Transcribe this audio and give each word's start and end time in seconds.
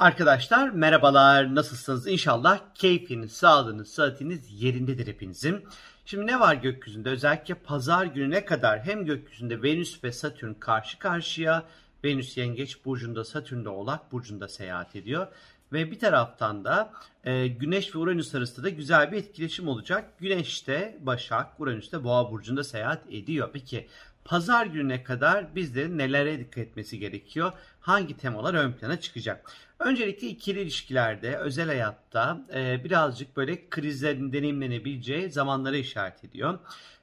Arkadaşlar 0.00 0.68
merhabalar 0.68 1.54
nasılsınız? 1.54 2.06
İnşallah 2.06 2.60
keyfiniz, 2.74 3.32
sağlığınız, 3.32 3.88
sıhhatiniz 3.88 4.62
yerindedir 4.62 5.06
hepinizin. 5.06 5.64
Şimdi 6.04 6.26
ne 6.26 6.40
var 6.40 6.54
gökyüzünde? 6.54 7.10
Özellikle 7.10 7.54
pazar 7.54 8.06
gününe 8.06 8.44
kadar 8.44 8.82
hem 8.82 9.04
gökyüzünde 9.04 9.62
Venüs 9.62 10.04
ve 10.04 10.12
Satürn 10.12 10.52
karşı 10.52 10.98
karşıya. 10.98 11.64
Venüs 12.04 12.36
Yengeç 12.36 12.84
burcunda, 12.84 13.24
Satürn 13.24 13.64
de 13.64 13.68
Oğlak 13.68 14.12
burcunda 14.12 14.48
seyahat 14.48 14.96
ediyor. 14.96 15.26
Ve 15.72 15.90
bir 15.90 15.98
taraftan 15.98 16.64
da 16.64 16.92
e, 17.24 17.46
Güneş 17.46 17.94
ve 17.94 17.98
Uranüs 17.98 18.34
arasında 18.34 18.66
da 18.66 18.68
güzel 18.68 19.12
bir 19.12 19.16
etkileşim 19.16 19.68
olacak. 19.68 20.04
Güneş 20.18 20.66
de 20.66 20.98
Başak, 21.00 21.60
Uranüs 21.60 21.92
de 21.92 22.04
Boğa 22.04 22.30
burcunda 22.30 22.64
seyahat 22.64 23.02
ediyor. 23.10 23.50
Peki 23.52 23.88
pazar 24.30 24.66
gününe 24.66 25.02
kadar 25.02 25.54
bizlerin 25.56 25.98
nelere 25.98 26.38
dikkat 26.38 26.58
etmesi 26.58 26.98
gerekiyor? 26.98 27.52
Hangi 27.80 28.16
temalar 28.16 28.54
ön 28.54 28.72
plana 28.72 29.00
çıkacak? 29.00 29.52
Öncelikle 29.78 30.26
ikili 30.26 30.60
ilişkilerde, 30.60 31.36
özel 31.36 31.66
hayatta 31.66 32.40
e, 32.54 32.84
birazcık 32.84 33.36
böyle 33.36 33.68
krizlerin 33.68 34.32
deneyimlenebileceği 34.32 35.30
zamanlara 35.30 35.76
işaret 35.76 36.24
ediyor. 36.24 36.58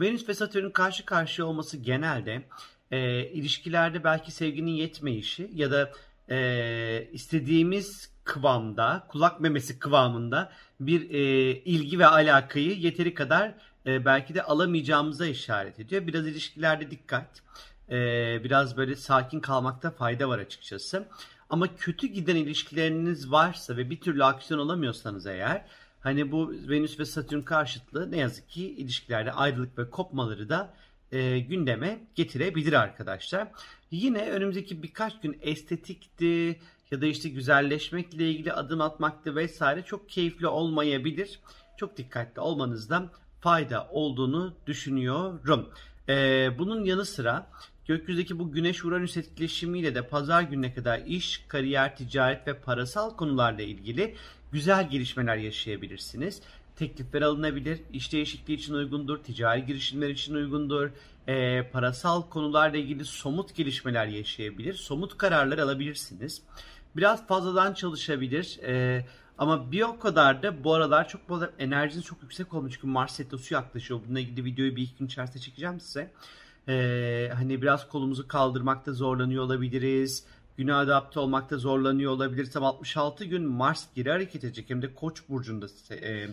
Venüs 0.00 0.28
ve 0.28 0.34
Satürn 0.34 0.70
karşı 0.70 1.04
karşıya 1.04 1.46
olması 1.46 1.76
genelde 1.76 2.42
e, 2.90 3.24
ilişkilerde 3.24 4.04
belki 4.04 4.32
sevginin 4.32 4.70
yetmeyişi 4.70 5.50
ya 5.54 5.70
da 5.70 5.92
e, 6.30 7.08
istediğimiz 7.12 8.10
kıvamda, 8.28 9.04
kulak 9.08 9.40
memesi 9.40 9.78
kıvamında 9.78 10.52
bir 10.80 11.10
e, 11.10 11.52
ilgi 11.52 11.98
ve 11.98 12.06
alakayı 12.06 12.78
yeteri 12.78 13.14
kadar 13.14 13.54
e, 13.86 14.04
belki 14.04 14.34
de 14.34 14.42
alamayacağımıza 14.42 15.26
işaret 15.26 15.80
ediyor. 15.80 16.06
Biraz 16.06 16.26
ilişkilerde 16.26 16.90
dikkat, 16.90 17.42
e, 17.90 17.96
biraz 18.44 18.76
böyle 18.76 18.96
sakin 18.96 19.40
kalmakta 19.40 19.90
fayda 19.90 20.28
var 20.28 20.38
açıkçası. 20.38 21.08
Ama 21.50 21.76
kötü 21.76 22.06
giden 22.06 22.36
ilişkileriniz 22.36 23.30
varsa 23.30 23.76
ve 23.76 23.90
bir 23.90 24.00
türlü 24.00 24.24
aksiyon 24.24 24.60
alamıyorsanız 24.60 25.26
eğer 25.26 25.64
hani 26.00 26.32
bu 26.32 26.52
Venüs 26.68 27.00
ve 27.00 27.04
Satürn 27.04 27.42
karşıtlığı 27.42 28.10
ne 28.10 28.16
yazık 28.16 28.48
ki 28.48 28.70
ilişkilerde 28.70 29.32
ayrılık 29.32 29.78
ve 29.78 29.90
kopmaları 29.90 30.48
da 30.48 30.74
e, 31.12 31.38
gündeme 31.38 31.98
getirebilir 32.14 32.72
arkadaşlar. 32.72 33.48
Yine 33.90 34.30
önümüzdeki 34.30 34.82
birkaç 34.82 35.20
gün 35.20 35.38
estetikti 35.42 36.60
ya 36.90 37.00
da 37.00 37.06
işte 37.06 37.28
güzelleşmekle 37.28 38.30
ilgili 38.30 38.52
adım 38.52 38.80
atmaktı 38.80 39.36
vesaire 39.36 39.82
çok 39.82 40.08
keyifli 40.08 40.46
olmayabilir. 40.46 41.40
Çok 41.76 41.96
dikkatli 41.96 42.40
olmanızda 42.40 43.08
fayda 43.40 43.88
olduğunu 43.90 44.54
düşünüyorum. 44.66 45.68
Ee, 46.08 46.50
bunun 46.58 46.84
yanı 46.84 47.04
sıra 47.04 47.50
gökyüzdeki 47.86 48.38
bu 48.38 48.52
Güneş-Uranüs 48.52 49.16
etkileşimiyle 49.16 49.94
de 49.94 50.08
pazar 50.08 50.42
gününe 50.42 50.74
kadar 50.74 50.98
iş, 51.06 51.44
kariyer, 51.48 51.96
ticaret 51.96 52.46
ve 52.46 52.54
parasal 52.60 53.16
konularla 53.16 53.62
ilgili 53.62 54.14
güzel 54.52 54.90
gelişmeler 54.90 55.36
yaşayabilirsiniz. 55.36 56.42
Teklifler 56.76 57.22
alınabilir, 57.22 57.80
iş 57.92 58.12
değişikliği 58.12 58.54
için 58.54 58.74
uygundur, 58.74 59.18
ticari 59.18 59.66
girişimler 59.66 60.08
için 60.08 60.34
uygundur, 60.34 60.90
e, 61.28 61.62
parasal 61.72 62.22
konularla 62.22 62.76
ilgili 62.76 63.04
somut 63.04 63.54
gelişmeler 63.54 64.06
yaşayabilir, 64.06 64.74
somut 64.74 65.18
kararlar 65.18 65.58
alabilirsiniz. 65.58 66.42
Biraz 66.98 67.26
fazladan 67.26 67.74
çalışabilir, 67.74 68.58
e, 68.62 69.04
ama 69.38 69.72
bir 69.72 69.82
o 69.82 69.98
kadar 69.98 70.42
da 70.42 70.64
bu 70.64 70.74
aralar 70.74 71.08
çok 71.08 71.28
bu 71.28 71.44
enerjiniz 71.58 72.04
çok 72.04 72.22
yüksek 72.22 72.54
olmuş 72.54 72.74
çünkü 72.74 72.86
Mars 72.86 73.20
retrosu 73.20 73.54
yaklaşıyor. 73.54 74.00
Bununla 74.06 74.20
ilgili 74.20 74.44
videoyu 74.44 74.76
bir 74.76 74.82
iki 74.82 74.96
gün 74.96 75.06
içerisinde 75.06 75.38
çekeceğim 75.38 75.80
size. 75.80 76.12
Ee, 76.68 77.30
hani 77.34 77.62
biraz 77.62 77.88
kolumuzu 77.88 78.28
kaldırmakta 78.28 78.92
zorlanıyor 78.92 79.44
olabiliriz. 79.44 80.24
Güne 80.56 80.74
adapte 80.74 81.20
olmakta 81.20 81.56
zorlanıyor 81.58 82.12
olabiliriz. 82.12 82.56
Ama 82.56 82.68
66 82.68 83.24
gün 83.24 83.42
Mars 83.42 83.86
geri 83.94 84.10
hareket 84.10 84.44
edecek. 84.44 84.70
Hem 84.70 84.82
de 84.82 84.94
Koç 84.94 85.22
burcunda 85.28 85.66
e, 85.90 86.28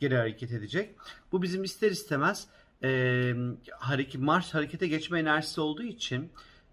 geri 0.00 0.16
hareket 0.16 0.52
edecek. 0.52 0.94
Bu 1.32 1.42
bizim 1.42 1.64
ister 1.64 1.90
istemez 1.90 2.46
e, 2.82 3.34
hareket, 3.78 4.20
Mars 4.20 4.54
harekete 4.54 4.88
geçme 4.88 5.20
enerjisi 5.20 5.60
olduğu 5.60 5.82
için 5.82 6.30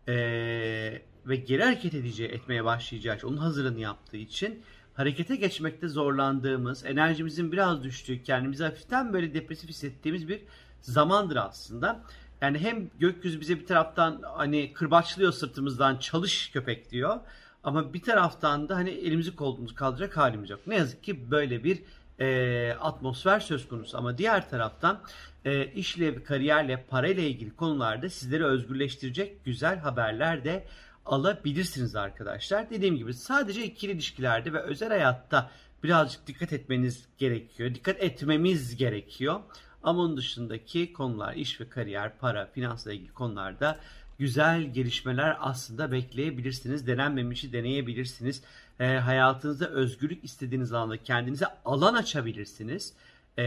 e, 0.08 1.02
ve 1.28 1.36
geri 1.36 1.64
hareket 1.64 1.94
edeceği 1.94 2.30
etmeye 2.30 2.66
başlayacağı 2.66 3.16
için 3.16 3.28
onun 3.28 3.38
hazırlığını 3.38 3.80
yaptığı 3.80 4.18
için 4.18 4.64
harekete 4.94 5.36
geçmekte 5.36 5.88
zorlandığımız, 5.88 6.86
enerjimizin 6.86 7.52
biraz 7.52 7.84
düştüğü, 7.84 8.24
kendimizi 8.24 8.64
hafiften 8.64 9.14
böyle 9.14 9.34
depresif 9.34 9.70
hissettiğimiz 9.70 10.28
bir 10.28 10.42
zamandır 10.82 11.36
aslında. 11.36 12.04
Yani 12.42 12.60
hem 12.60 12.90
gökyüzü 13.00 13.42
bize 13.42 13.60
bir 13.60 13.66
taraftan 13.66 14.22
hani 14.24 14.74
kırbaçlıyor 14.74 15.32
sırtımızdan 15.32 15.98
çalış 15.98 16.52
köpek 16.52 16.92
diyor. 16.92 17.20
Ama 17.64 17.94
bir 17.94 18.02
taraftan 18.02 18.70
da 18.70 18.76
hani 18.76 18.90
elimizi 18.90 19.36
kolumuzu 19.36 19.76
kaldıracak 19.76 20.18
halimiz 20.18 20.50
yok. 20.50 20.60
Ne 20.68 20.76
yazık 20.76 21.04
ki 21.04 21.32
böyle 21.32 21.64
bir 21.64 21.80
e, 22.20 22.78
atmosfer 22.80 23.40
söz 23.40 23.68
konusu. 23.68 23.98
Ama 23.98 24.18
diğer 24.18 24.50
taraftan 24.50 25.00
e, 25.46 25.66
işle, 25.66 26.24
kariyerle, 26.24 26.86
parayla 26.90 27.24
ilgili 27.24 27.56
konularda 27.56 28.10
sizleri 28.10 28.46
özgürleştirecek 28.46 29.46
güzel 29.46 29.78
haberler 29.78 30.44
de 30.44 30.68
alabilirsiniz 31.06 31.96
arkadaşlar. 31.96 32.70
Dediğim 32.70 32.98
gibi 32.98 33.14
sadece 33.14 33.64
ikili 33.64 33.92
ilişkilerde 33.92 34.54
ve 34.54 34.62
özel 34.62 34.90
hayatta 34.90 35.52
birazcık 35.84 36.28
dikkat 36.28 36.54
etmeniz 36.54 37.08
gerekiyor. 37.18 37.76
Dikkat 37.76 38.04
etmemiz 38.04 38.76
gerekiyor. 38.76 39.40
Ama 39.84 40.02
onun 40.02 40.18
dışındaki 40.18 40.94
konular 40.94 41.34
iş 41.34 41.62
ve 41.62 41.70
kariyer, 41.70 42.18
para, 42.18 42.46
finansla 42.46 42.94
ilgili 42.94 43.14
konularda 43.14 43.80
güzel 44.20 44.74
gelişmeler 44.74 45.38
aslında 45.40 45.92
bekleyebilirsiniz. 45.92 46.88
Denenmemişi 46.88 47.54
deneyebilirsiniz. 47.54 48.42
E, 48.80 48.86
hayatınızda 48.88 49.70
özgürlük 49.70 50.24
istediğiniz 50.24 50.74
alanda 50.74 50.98
kendinize 50.98 51.46
alan 51.66 51.94
açabilirsiniz. 51.94 52.94
E, 53.38 53.44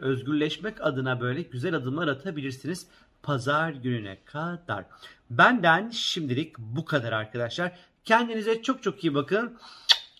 özgürleşmek 0.00 0.80
adına 0.80 1.20
böyle 1.20 1.42
güzel 1.42 1.74
adımlar 1.74 2.08
atabilirsiniz 2.08 2.86
pazar 3.22 3.70
gününe 3.70 4.18
kadar. 4.24 4.84
Benden 5.30 5.90
şimdilik 5.90 6.58
bu 6.58 6.84
kadar 6.84 7.12
arkadaşlar. 7.12 7.72
Kendinize 8.04 8.62
çok 8.62 8.82
çok 8.82 9.04
iyi 9.04 9.14
bakın. 9.14 9.58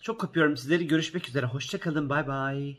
Çok 0.00 0.24
öpüyorum 0.24 0.56
sizleri. 0.56 0.86
Görüşmek 0.86 1.28
üzere. 1.28 1.46
Hoşçakalın. 1.46 2.08
Bay 2.08 2.26
bay. 2.26 2.76